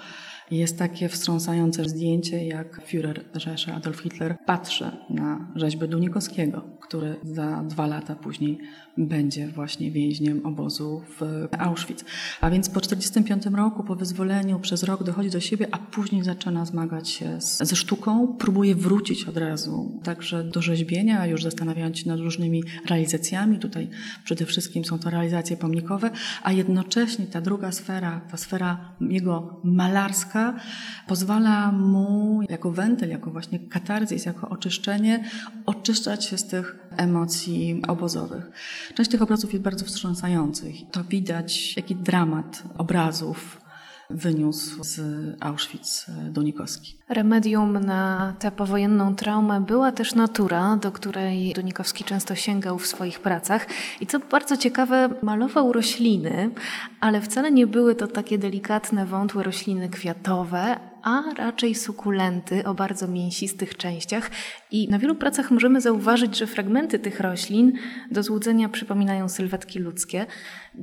Jest 0.50 0.78
takie 0.78 1.08
wstrząsające 1.08 1.84
zdjęcie, 1.84 2.46
jak 2.46 2.80
Führer 2.88 3.20
Rzeszy 3.34 3.72
Adolf 3.72 4.00
Hitler 4.00 4.36
patrzy 4.46 4.90
na 5.10 5.52
rzeźbę 5.56 5.88
Dunikowskiego, 5.88 6.64
który 6.80 7.16
za 7.22 7.62
dwa 7.62 7.86
lata 7.86 8.14
później 8.14 8.58
będzie 8.98 9.48
właśnie 9.48 9.90
więźniem 9.90 10.46
obozu 10.46 11.02
w 11.20 11.48
Auschwitz. 11.58 12.04
A 12.40 12.50
więc 12.50 12.68
po 12.68 12.80
1945 12.80 13.56
roku, 13.56 13.84
po 13.84 13.96
wyzwoleniu, 13.96 14.60
przez 14.60 14.82
rok 14.82 15.04
dochodzi 15.04 15.30
do 15.30 15.40
siebie, 15.40 15.68
a 15.72 15.78
później 15.78 16.24
zaczyna 16.24 16.64
zmagać 16.64 17.08
się 17.08 17.40
z, 17.40 17.58
ze 17.58 17.76
sztuką. 17.76 18.36
Próbuje 18.38 18.74
wrócić 18.74 19.24
od 19.24 19.36
razu 19.36 20.00
także 20.02 20.44
do 20.44 20.62
rzeźbienia, 20.62 21.26
już 21.26 21.42
zastanawiając 21.42 21.98
się 21.98 22.08
nad 22.08 22.20
różnymi 22.20 22.62
realizacjami. 22.88 23.58
Tutaj 23.58 23.88
przede 24.24 24.46
wszystkim 24.46 24.84
są 24.84 24.98
to 24.98 25.10
realizacje 25.10 25.56
pomnikowe, 25.56 26.10
a 26.42 26.52
jednocześnie 26.52 27.26
ta 27.26 27.40
druga 27.40 27.72
sfera, 27.72 28.20
ta 28.30 28.36
sfera 28.36 28.94
jego 29.00 29.60
malarska, 29.64 30.35
pozwala 31.06 31.72
mu 31.72 32.40
jako 32.50 32.72
wentyl, 32.72 33.08
jako 33.08 33.30
właśnie 33.30 33.58
katarzis, 33.58 34.26
jako 34.26 34.48
oczyszczenie, 34.48 35.24
oczyszczać 35.66 36.24
się 36.24 36.38
z 36.38 36.46
tych 36.46 36.78
emocji 36.96 37.82
obozowych. 37.88 38.50
Część 38.94 39.10
tych 39.10 39.22
obrazów 39.22 39.52
jest 39.52 39.64
bardzo 39.64 39.84
wstrząsających. 39.84 40.74
To 40.92 41.04
widać, 41.04 41.76
jaki 41.76 41.96
dramat 41.96 42.62
obrazów 42.78 43.65
wyniósł 44.10 44.84
z 44.84 45.00
Auschwitz 45.40 46.06
Dunikowski. 46.30 46.98
Remedium 47.08 47.78
na 47.84 48.34
tę 48.38 48.50
powojenną 48.50 49.16
traumę 49.16 49.60
była 49.60 49.92
też 49.92 50.14
natura, 50.14 50.76
do 50.76 50.92
której 50.92 51.52
Dunikowski 51.52 52.04
często 52.04 52.34
sięgał 52.34 52.78
w 52.78 52.86
swoich 52.86 53.20
pracach. 53.20 53.66
I 54.00 54.06
co 54.06 54.18
bardzo 54.18 54.56
ciekawe, 54.56 55.08
malował 55.22 55.72
rośliny, 55.72 56.50
ale 57.00 57.20
wcale 57.20 57.50
nie 57.50 57.66
były 57.66 57.94
to 57.94 58.06
takie 58.06 58.38
delikatne, 58.38 59.06
wątłe 59.06 59.42
rośliny 59.42 59.88
kwiatowe, 59.88 60.76
a 61.02 61.22
raczej 61.36 61.74
sukulenty 61.74 62.64
o 62.64 62.74
bardzo 62.74 63.08
mięsistych 63.08 63.76
częściach. 63.76 64.30
I 64.70 64.88
na 64.88 64.98
wielu 64.98 65.14
pracach 65.14 65.50
możemy 65.50 65.80
zauważyć, 65.80 66.38
że 66.38 66.46
fragmenty 66.46 66.98
tych 66.98 67.20
roślin 67.20 67.72
do 68.10 68.22
złudzenia 68.22 68.68
przypominają 68.68 69.28
sylwetki 69.28 69.78
ludzkie. 69.78 70.26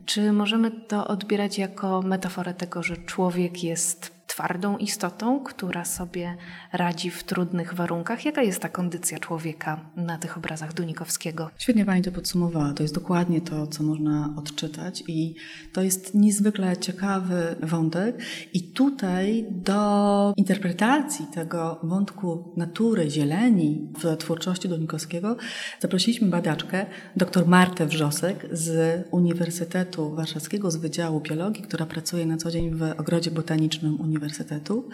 Czy 0.05 0.31
możemy 0.31 0.71
to 0.71 1.07
odbierać 1.07 1.57
jako 1.57 2.01
metaforę 2.01 2.53
tego, 2.53 2.83
że 2.83 2.97
człowiek 2.97 3.63
jest 3.63 4.22
twardą 4.33 4.77
istotą, 4.77 5.43
która 5.43 5.85
sobie 5.85 6.35
radzi 6.71 7.11
w 7.11 7.23
trudnych 7.23 7.73
warunkach. 7.73 8.25
Jaka 8.25 8.41
jest 8.41 8.59
ta 8.59 8.69
kondycja 8.69 9.19
człowieka 9.19 9.79
na 9.95 10.17
tych 10.17 10.37
obrazach 10.37 10.73
Dunikowskiego? 10.73 11.49
Świetnie 11.57 11.85
Pani 11.85 12.01
to 12.01 12.11
podsumowała. 12.11 12.73
To 12.73 12.83
jest 12.83 12.95
dokładnie 12.95 13.41
to, 13.41 13.67
co 13.67 13.83
można 13.83 14.33
odczytać 14.37 15.03
i 15.07 15.35
to 15.73 15.81
jest 15.81 16.13
niezwykle 16.13 16.77
ciekawy 16.77 17.55
wątek. 17.63 18.15
I 18.53 18.63
tutaj 18.63 19.45
do 19.49 20.33
interpretacji 20.37 21.25
tego 21.33 21.79
wątku 21.83 22.53
natury, 22.57 23.09
zieleni 23.09 23.87
w 24.03 24.17
twórczości 24.17 24.69
Dunikowskiego 24.69 25.35
zaprosiliśmy 25.79 26.27
badaczkę 26.27 26.85
dr 27.15 27.47
Martę 27.47 27.85
Wrzosek 27.85 28.45
z 28.51 29.01
Uniwersytetu 29.11 30.15
Warszawskiego 30.15 30.71
z 30.71 30.75
Wydziału 30.75 31.21
Biologii, 31.21 31.63
która 31.63 31.85
pracuje 31.85 32.25
na 32.25 32.37
co 32.37 32.51
dzień 32.51 32.75
w 32.75 32.83
Ogrodzie 32.97 33.31
Botanicznym 33.31 34.01
Uniwersytetu 34.01 34.22
Uniwersytetu, 34.23 34.89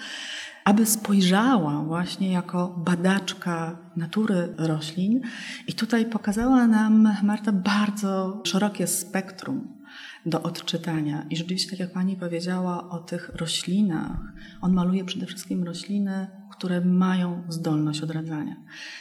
aby 0.65 0.86
spojrzała 0.86 1.83
właśnie 1.83 2.31
jako 2.31 2.67
badaczka 2.77 3.77
natury 3.95 4.53
roślin 4.57 5.21
i 5.67 5.74
tutaj 5.74 6.05
pokazała 6.05 6.67
nam 6.67 7.09
Marta 7.24 7.51
bardzo 7.51 8.41
szerokie 8.45 8.88
spektrum 8.88 9.79
do 10.25 10.41
odczytania. 10.41 11.25
I 11.29 11.38
rzeczywiście, 11.38 11.69
tak 11.69 11.79
jak 11.79 11.91
pani 11.91 12.15
powiedziała 12.15 12.89
o 12.89 13.00
tych 13.00 13.29
roślinach, 13.36 14.17
on 14.62 14.74
maluje 14.74 15.05
przede 15.05 15.25
wszystkim 15.25 15.63
rośliny, 15.63 16.27
które 16.51 16.81
mają 16.81 17.43
zdolność 17.50 18.01
odradzania. 18.01 18.55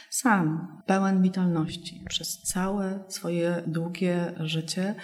Sam, 0.09 0.67
pełen 0.85 1.21
witalności, 1.21 2.03
przez 2.09 2.41
całe 2.41 3.03
swoje 3.07 3.63
długie 3.67 4.33
życie 4.39 4.95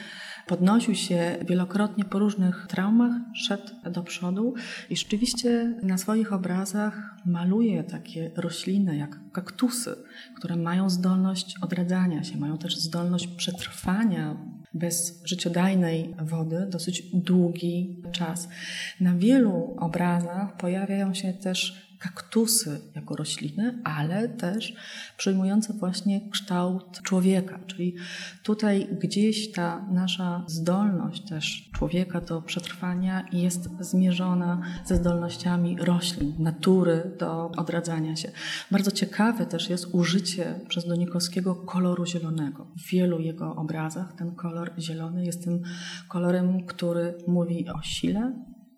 podnosił 0.48 0.96
się 0.96 1.38
wielokrotnie 1.48 2.06
po 2.06 2.20
różnych 2.20 2.68
traumach, 2.70 3.12
szedł 3.34 3.92
do 3.92 4.04
przodu 4.04 4.54
i 4.90 4.98
rzeczywiście 4.98 5.80
na 5.84 5.98
swoich 5.98 6.34
obrazach 6.34 7.16
maluje 7.25 7.84
takie 7.84 8.32
rośliny 8.36 8.98
jak 8.98 9.32
kaktusy, 9.32 9.96
które 10.36 10.56
mają 10.56 10.90
zdolność 10.90 11.56
odradzania 11.62 12.24
się, 12.24 12.38
mają 12.38 12.58
też 12.58 12.78
zdolność 12.78 13.28
przetrwania 13.28 14.38
bez 14.74 15.22
życiodajnej 15.25 16.16
wody 16.22 16.68
dosyć 16.70 17.04
długi 17.14 18.04
czas. 18.12 18.50
Na 19.00 19.14
wielu 19.14 19.75
obrazach 19.80 20.58
pojawiają 20.58 21.14
się 21.14 21.34
też 21.34 21.85
kaktusy 22.06 22.82
jako 22.96 23.16
rośliny, 23.16 23.82
ale 23.84 24.30
też 24.30 24.74
przyjmujące 25.18 25.74
właśnie 25.74 26.30
kształt 26.30 27.02
człowieka. 27.04 27.60
Czyli 27.68 27.96
tutaj 28.44 28.88
gdzieś 29.02 29.52
ta 29.52 29.86
nasza 29.92 30.44
zdolność 30.48 31.30
też 31.30 31.70
człowieka 31.74 32.22
do 32.22 32.42
przetrwania 32.42 33.26
jest 33.32 33.70
zmierzona 33.80 34.62
ze 34.86 34.96
zdolnościami 34.96 35.78
roślin, 35.80 36.34
natury 36.40 37.12
do 37.20 37.52
odradzania 37.58 38.16
się. 38.16 38.32
Bardzo 38.72 38.92
ciekawe 38.92 39.46
też 39.46 39.70
jest 39.70 39.88
użycie 39.92 40.60
przez 40.68 40.88
Donikowskiego 40.88 41.56
koloru 41.56 42.06
zielonego. 42.06 42.68
W 42.78 42.90
wielu 42.90 43.20
jego 43.20 43.56
obrazach 43.56 44.14
ten 44.14 44.36
kolor 44.36 44.72
zielony 44.80 45.26
jest 45.26 45.44
tym 45.44 45.62
kolorem, 46.08 46.66
który 46.66 47.18
mówi 47.28 47.70
o 47.70 47.82
sile, 47.82 48.34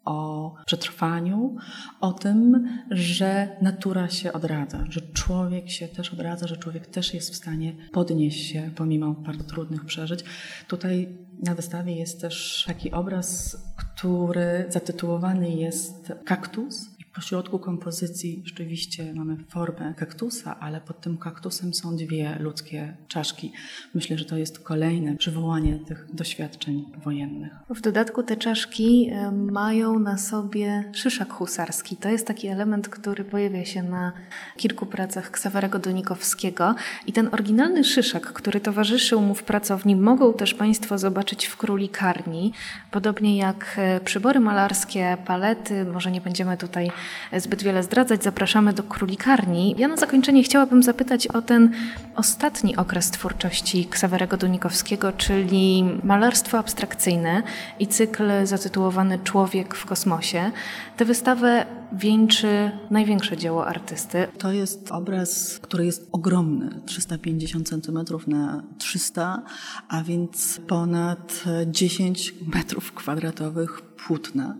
o 0.07 0.55
przetrwaniu, 0.65 1.55
o 2.01 2.13
tym, 2.13 2.67
że 2.91 3.57
natura 3.61 4.09
się 4.09 4.33
odradza, 4.33 4.83
że 4.89 5.01
człowiek 5.01 5.69
się 5.69 5.87
też 5.87 6.13
odradza, 6.13 6.47
że 6.47 6.57
człowiek 6.57 6.87
też 6.87 7.13
jest 7.13 7.31
w 7.31 7.35
stanie 7.35 7.75
podnieść 7.91 8.51
się 8.51 8.71
pomimo 8.75 9.11
bardzo 9.13 9.43
trudnych 9.43 9.85
przeżyć. 9.85 10.23
Tutaj 10.67 11.17
na 11.43 11.55
wystawie 11.55 11.95
jest 11.95 12.21
też 12.21 12.63
taki 12.67 12.91
obraz, 12.91 13.57
który 13.75 14.65
zatytułowany 14.69 15.49
jest 15.49 16.13
Kaktus 16.25 16.96
po 17.17 17.21
środku 17.21 17.59
kompozycji 17.59 18.41
rzeczywiście 18.45 19.13
mamy 19.13 19.37
formę 19.49 19.93
kaktusa, 19.97 20.59
ale 20.59 20.81
pod 20.81 21.01
tym 21.01 21.17
kaktusem 21.17 21.73
są 21.73 21.95
dwie 21.95 22.37
ludzkie 22.39 22.97
czaszki. 23.07 23.53
Myślę, 23.93 24.17
że 24.17 24.25
to 24.25 24.37
jest 24.37 24.59
kolejne 24.59 25.15
przywołanie 25.15 25.79
tych 25.79 26.07
doświadczeń 26.13 26.85
wojennych. 27.03 27.53
W 27.69 27.81
dodatku 27.81 28.23
te 28.23 28.35
czaszki 28.35 29.09
e, 29.09 29.31
mają 29.31 29.99
na 29.99 30.17
sobie 30.17 30.91
szyszak 30.93 31.33
husarski. 31.33 31.97
To 31.97 32.09
jest 32.09 32.27
taki 32.27 32.47
element, 32.47 32.89
który 32.89 33.23
pojawia 33.23 33.65
się 33.65 33.83
na 33.83 34.13
kilku 34.57 34.85
pracach 34.85 35.31
Ksawerego 35.31 35.79
Donikowskiego. 35.79 36.75
I 37.07 37.13
ten 37.13 37.29
oryginalny 37.31 37.83
szyszak, 37.83 38.33
który 38.33 38.59
towarzyszył 38.59 39.21
mu 39.21 39.35
w 39.35 39.43
pracowni, 39.43 39.95
mogą 39.95 40.33
też 40.33 40.53
Państwo 40.53 40.97
zobaczyć 40.97 41.45
w 41.45 41.57
Królikarni. 41.57 42.53
Podobnie 42.91 43.37
jak 43.37 43.75
e, 43.77 43.99
przybory 43.99 44.39
malarskie, 44.39 45.17
palety, 45.25 45.85
może 45.85 46.11
nie 46.11 46.21
będziemy 46.21 46.57
tutaj 46.57 46.91
zbyt 47.37 47.63
wiele 47.63 47.83
zdradzać, 47.83 48.23
zapraszamy 48.23 48.73
do 48.73 48.83
królikarni. 48.83 49.75
Ja 49.77 49.87
na 49.87 49.97
zakończenie 49.97 50.43
chciałabym 50.43 50.83
zapytać 50.83 51.27
o 51.27 51.41
ten 51.41 51.71
ostatni 52.15 52.75
okres 52.75 53.11
twórczości 53.11 53.85
Ksawerego 53.85 54.37
Dunikowskiego, 54.37 55.11
czyli 55.11 55.83
malarstwo 56.03 56.57
abstrakcyjne 56.57 57.43
i 57.79 57.87
cykl 57.87 58.23
zatytułowany 58.43 59.19
Człowiek 59.23 59.75
w 59.75 59.85
kosmosie. 59.85 60.51
Tę 60.97 61.05
wystawę 61.05 61.65
wieńczy 61.93 62.71
największe 62.91 63.37
dzieło 63.37 63.67
artysty. 63.67 64.27
To 64.37 64.51
jest 64.51 64.91
obraz, 64.91 65.59
który 65.59 65.85
jest 65.85 66.09
ogromny, 66.11 66.81
350 66.85 67.69
cm 67.69 67.99
na 68.27 68.63
300, 68.77 69.43
a 69.87 70.03
więc 70.03 70.61
ponad 70.67 71.43
10 71.67 72.33
metrów 72.53 72.91
kwadratowych 72.91 73.81
płótna. 73.81 74.55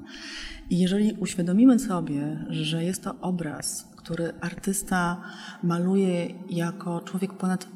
I 0.70 0.80
jeżeli 0.80 1.14
uświadomimy 1.14 1.80
sobie, 1.80 2.46
że 2.50 2.84
jest 2.84 3.04
to 3.04 3.16
obraz, 3.22 3.92
który 3.96 4.34
artysta 4.42 5.22
maluje 5.64 6.28
jako 6.50 7.02
człowiek 7.02 7.34
ponad 7.34 7.68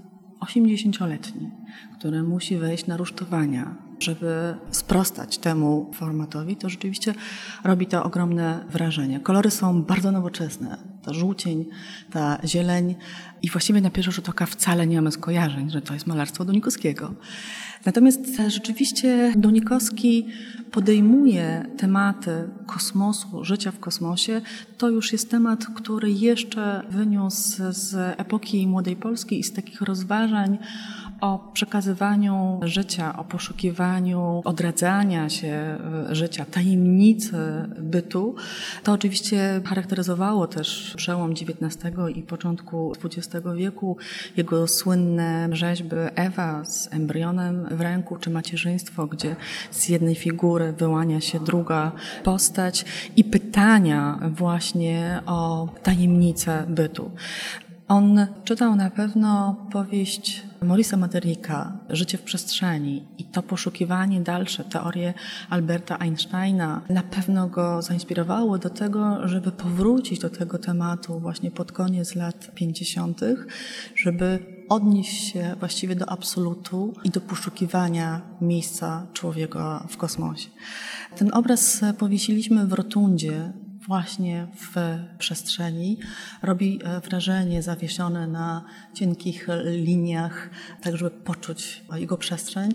80-letni, 0.41 1.51
który 1.99 2.23
musi 2.23 2.57
wejść 2.57 2.87
na 2.87 2.97
rusztowania, 2.97 3.90
żeby 4.01 4.55
sprostać 4.71 5.37
temu 5.37 5.91
formatowi, 5.93 6.55
to 6.55 6.69
rzeczywiście 6.69 7.13
robi 7.63 7.87
to 7.87 8.03
ogromne 8.03 8.65
wrażenie. 8.69 9.19
Kolory 9.19 9.51
są 9.51 9.83
bardzo 9.83 10.11
nowoczesne. 10.11 10.77
Ta 11.03 11.13
żółcień, 11.13 11.65
ta 12.11 12.37
zieleń 12.45 12.95
i 13.41 13.49
właściwie 13.49 13.81
na 13.81 13.89
pierwszy 13.89 14.11
rzut 14.11 14.29
oka 14.29 14.45
wcale 14.45 14.87
nie 14.87 14.95
mamy 14.95 15.11
skojarzeń, 15.11 15.69
że 15.69 15.81
to 15.81 15.93
jest 15.93 16.07
malarstwo 16.07 16.45
Donikowskiego. 16.45 17.13
Natomiast 17.85 18.41
rzeczywiście 18.47 19.33
Donikowski 19.35 20.27
podejmuje 20.71 21.65
tematy 21.77 22.49
kosmosu, 22.65 23.43
życia 23.43 23.71
w 23.71 23.79
kosmosie. 23.79 24.41
To 24.77 24.89
już 24.89 25.11
jest 25.11 25.31
temat, 25.31 25.65
który 25.75 26.11
jeszcze 26.11 26.83
wyniósł 26.89 27.63
z 27.69 27.95
epoki 28.19 28.67
Młodej 28.67 28.95
Polski 28.95 29.39
i 29.39 29.43
z 29.43 29.53
takich 29.53 29.81
rozważań 29.81 30.57
o 31.21 31.39
przekazywaniu 31.53 32.59
życia, 32.63 33.17
o 33.17 33.23
poszukiwaniu 33.23 34.41
odradzania 34.45 35.29
się 35.29 35.47
e, 35.47 36.15
życia, 36.15 36.45
tajemnicy 36.45 37.37
bytu. 37.79 38.35
To 38.83 38.91
oczywiście 38.91 39.61
charakteryzowało 39.65 40.47
też 40.47 40.93
przełom 40.97 41.31
XIX 41.31 41.93
i 42.15 42.21
początku 42.21 42.93
XX 43.03 43.45
wieku. 43.55 43.97
Jego 44.37 44.67
słynne 44.67 45.49
rzeźby 45.51 45.95
Ewa 46.15 46.65
z 46.65 46.93
embrionem 46.93 47.67
w 47.71 47.81
ręku, 47.81 48.17
czy 48.17 48.29
macierzyństwo, 48.29 49.07
gdzie 49.07 49.35
z 49.71 49.89
jednej 49.89 50.15
figury 50.15 50.73
wyłania 50.73 51.21
się 51.21 51.39
druga 51.39 51.91
postać 52.23 52.85
i 53.15 53.23
pytania 53.23 54.19
właśnie 54.31 55.21
o 55.25 55.69
tajemnicę 55.83 56.65
bytu. 56.69 57.11
On 57.91 58.27
czytał 58.43 58.75
na 58.75 58.89
pewno 58.89 59.55
powieść 59.71 60.43
Maurice'a 60.61 60.97
Materika, 60.97 61.77
Życie 61.89 62.17
w 62.17 62.21
przestrzeni 62.21 63.07
i 63.17 63.23
to 63.23 63.43
poszukiwanie 63.43 64.21
dalsze, 64.21 64.63
teorie 64.63 65.13
Alberta 65.49 65.97
Einsteina 65.99 66.81
na 66.89 67.03
pewno 67.03 67.47
go 67.47 67.81
zainspirowało 67.81 68.57
do 68.57 68.69
tego, 68.69 69.27
żeby 69.27 69.51
powrócić 69.51 70.19
do 70.19 70.29
tego 70.29 70.57
tematu 70.57 71.19
właśnie 71.19 71.51
pod 71.51 71.71
koniec 71.71 72.15
lat 72.15 72.51
50., 72.55 73.21
żeby 73.95 74.39
odnieść 74.69 75.31
się 75.33 75.55
właściwie 75.59 75.95
do 75.95 76.09
absolutu 76.09 76.93
i 77.03 77.09
do 77.09 77.21
poszukiwania 77.21 78.21
miejsca 78.41 79.07
człowieka 79.13 79.85
w 79.89 79.97
kosmosie. 79.97 80.49
Ten 81.17 81.29
obraz 81.33 81.81
powiesiliśmy 81.97 82.67
w 82.67 82.73
rotundzie 82.73 83.53
właśnie 83.87 84.47
w 84.55 84.99
przestrzeni. 85.17 85.97
Robi 86.41 86.79
e, 86.83 86.99
wrażenie 86.99 87.63
zawieszone 87.63 88.27
na 88.27 88.63
cienkich 88.93 89.47
liniach, 89.65 90.49
tak 90.81 90.97
żeby 90.97 91.11
poczuć 91.11 91.83
jego 91.95 92.17
przestrzeń. 92.17 92.71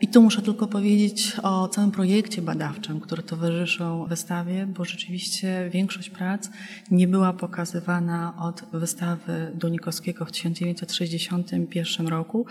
I 0.00 0.08
tu 0.08 0.22
muszę 0.22 0.42
tylko 0.42 0.66
powiedzieć 0.66 1.36
o 1.42 1.68
całym 1.68 1.90
projekcie 1.90 2.42
badawczym, 2.42 3.00
który 3.00 3.22
towarzyszył 3.22 4.06
wystawie, 4.06 4.66
bo 4.66 4.84
rzeczywiście 4.84 5.70
większość 5.72 6.10
prac 6.10 6.50
nie 6.90 7.08
była 7.08 7.32
pokazywana 7.32 8.34
od 8.38 8.64
wystawy 8.72 9.52
Dunikowskiego 9.54 10.24
w 10.24 10.32
1961 10.32 12.08
roku. 12.08 12.46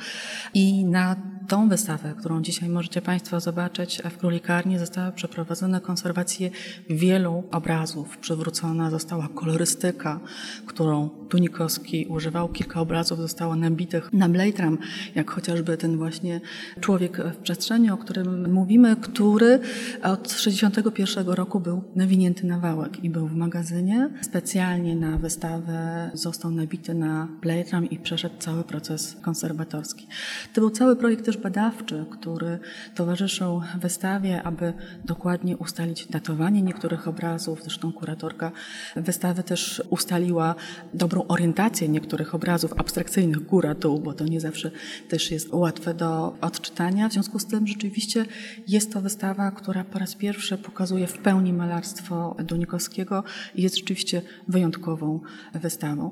I 0.54 0.86
na 0.86 1.16
tą 1.48 1.70
wystawę, 1.70 2.16
którą 2.20 2.42
dzisiaj 2.42 2.70
możecie 2.70 3.02
Państwo 3.02 3.40
zobaczyć 3.40 4.02
w 4.12 4.18
Królikarni, 4.18 4.80
została 4.80 5.12
przeprowadzona 5.12 5.80
konserwację 5.80 6.50
wielu 6.90 7.44
obrazów 7.52 7.91
Przywrócona 8.22 8.90
została 8.90 9.28
kolorystyka, 9.36 10.20
którą 10.66 11.10
Dunikowski 11.30 12.06
używał. 12.06 12.50
Kilka 12.50 12.82
obrazów 12.82 13.20
zostało 13.20 13.56
nabitych 13.56 14.14
na 14.14 14.30
Bladeram, 14.30 14.78
jak 15.16 15.32
chociażby 15.32 15.78
ten 15.78 15.98
właśnie 15.98 16.42
człowiek 16.80 17.18
w 17.18 17.36
przestrzeni, 17.36 17.92
o 17.92 17.98
którym 17.98 18.54
mówimy, 18.54 18.96
który 18.96 19.60
od 20.04 20.24
1961 20.24 21.34
roku 21.34 21.60
był 21.60 21.84
nawinięty 21.96 22.48
na 22.48 22.60
wałek 22.60 23.04
i 23.04 23.10
był 23.10 23.28
w 23.28 23.36
magazynie. 23.36 24.10
Specjalnie 24.22 24.96
na 24.96 25.18
wystawę 25.18 26.12
został 26.14 26.52
nabity 26.52 26.94
na 26.94 27.28
Bladeram 27.42 27.90
i 27.90 28.00
przeszedł 28.00 28.36
cały 28.40 28.64
proces 28.64 29.18
konserwatorski. 29.22 30.08
To 30.54 30.62
był 30.62 30.70
cały 30.70 30.96
projekt 30.96 31.26
też 31.26 31.38
badawczy, 31.38 32.06
który 32.12 32.60
towarzyszył 32.96 33.62
wystawie, 33.80 34.44
aby 34.44 34.74
dokładnie 35.06 35.58
ustalić 35.58 36.08
datowanie 36.08 36.62
niektórych 36.62 37.08
obrazów. 37.08 37.64
Zresztą 37.82 38.00
kuratorka 38.00 38.52
wystawy 38.96 39.44
też 39.44 39.84
ustaliła 39.90 40.56
dobrą 40.94 41.28
orientację 41.28 41.90
niektórych 41.90 42.36
obrazów 42.36 42.74
abstrakcyjnych 42.78 43.46
góra-dół, 43.46 44.00
bo 44.00 44.14
to 44.14 44.26
nie 44.26 44.40
zawsze 44.40 44.72
też 45.10 45.32
jest 45.32 45.54
łatwe 45.54 45.94
do 45.94 46.34
odczytania. 46.42 47.10
W 47.10 47.14
związku 47.14 47.40
z 47.40 47.46
tym 47.46 47.68
rzeczywiście 47.68 48.26
jest 48.68 48.94
to 48.94 49.02
wystawa, 49.02 49.52
która 49.52 49.84
po 49.84 50.00
raz 50.00 50.16
pierwszy 50.16 50.58
pokazuje 50.58 51.08
w 51.08 51.18
pełni 51.18 51.54
malarstwo 51.54 52.36
Dunikowskiego 52.44 53.24
i 53.56 53.62
jest 53.62 53.78
rzeczywiście 53.78 54.22
wyjątkową 54.48 55.20
wystawą. 55.54 56.12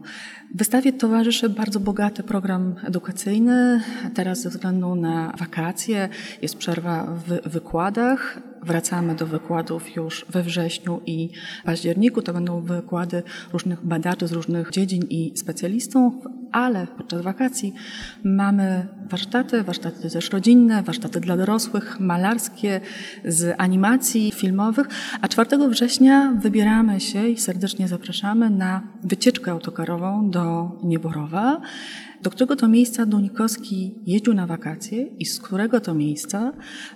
Wystawie 0.56 0.94
towarzyszy 0.94 1.50
bardzo 1.50 1.80
bogaty 1.80 2.24
program 2.24 2.76
edukacyjny. 2.84 3.82
Teraz 4.14 4.42
ze 4.42 4.50
względu 4.50 4.96
na 4.96 5.34
wakacje 5.40 6.10
jest 6.42 6.58
przerwa 6.58 7.04
w 7.28 7.50
wykładach. 7.50 8.49
Wracamy 8.64 9.16
do 9.16 9.26
wykładów 9.26 9.96
już 9.96 10.26
we 10.30 10.44
wrześniu 10.44 11.02
i 11.06 11.30
październiku. 11.66 12.22
To 12.22 12.34
będą 12.34 12.62
wykłady 12.62 13.24
różnych 13.54 13.86
badaczy 13.86 14.28
z 14.28 14.32
różnych 14.32 14.72
dziedzin 14.72 15.04
i 15.10 15.32
specjalistów, 15.36 16.14
ale 16.52 16.88
podczas 16.88 17.22
wakacji 17.22 17.74
mamy 18.24 18.88
warsztaty, 19.10 19.64
warsztaty 19.64 20.10
też 20.10 20.30
rodzinne, 20.30 20.84
warsztaty 20.84 21.20
dla 21.20 21.38
dorosłych, 21.38 22.00
malarskie, 22.00 22.82
z 23.26 23.56
animacji 23.58 24.32
filmowych, 24.32 24.88
a 25.22 25.28
4 25.28 25.70
września 25.70 26.34
wybieramy 26.42 27.00
się 27.00 27.28
i 27.28 27.38
serdecznie 27.38 27.88
zapraszamy 27.88 28.50
na 28.50 28.82
wycieczkę 29.04 29.52
autokarową 29.52 30.30
do 30.30 30.72
Nieborowa 30.84 31.62
do 32.22 32.30
którego 32.30 32.56
to 32.56 32.68
miejsca 32.68 33.06
Dunikowski 33.06 33.96
jeździł 34.06 34.34
na 34.34 34.48
wakacje 34.48 35.04
i 35.04 35.26
z 35.26 35.40
którego 35.40 35.82
to 35.82 35.94
miejsca 35.94 36.52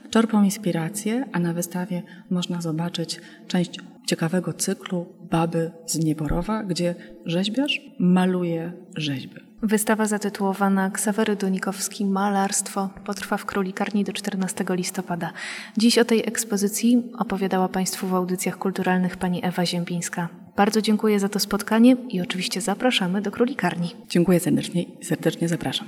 czerpał 0.10 0.43
inspirację, 0.43 1.26
a 1.32 1.39
na 1.53 1.55
wystawie 1.55 2.03
można 2.29 2.61
zobaczyć 2.61 3.21
część 3.47 3.79
ciekawego 4.05 4.53
cyklu 4.53 5.05
Baby 5.31 5.71
z 5.85 5.95
Nieborowa, 6.05 6.63
gdzie 6.63 6.95
rzeźbiarz 7.25 7.81
maluje 7.99 8.71
rzeźby. 8.95 9.35
Wystawa 9.63 10.05
zatytułowana 10.05 10.89
Ksawery 10.89 11.35
Dunikowski 11.35 12.05
Malarstwo 12.05 12.89
potrwa 13.05 13.37
w 13.37 13.45
Królikarni 13.45 14.03
do 14.03 14.13
14 14.13 14.65
listopada. 14.69 15.33
Dziś 15.77 15.97
o 15.97 16.05
tej 16.05 16.19
ekspozycji 16.27 17.03
opowiadała 17.17 17.67
Państwu 17.69 18.07
w 18.07 18.13
audycjach 18.13 18.57
kulturalnych 18.57 19.17
pani 19.17 19.45
Ewa 19.45 19.65
Ziembińska. 19.65 20.29
Bardzo 20.55 20.81
dziękuję 20.81 21.19
za 21.19 21.29
to 21.29 21.39
spotkanie 21.39 21.95
i 22.09 22.21
oczywiście 22.21 22.61
zapraszamy 22.61 23.21
do 23.21 23.31
Królikarni. 23.31 23.95
Dziękuję 24.09 24.39
serdecznie 24.39 24.83
i 24.83 25.05
serdecznie 25.05 25.47
zapraszam. 25.47 25.87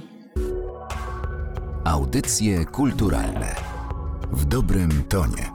Audycje 1.86 2.65
kulturalne 2.65 3.56
w 4.32 4.45
dobrym 4.45 5.04
tonie. 5.10 5.55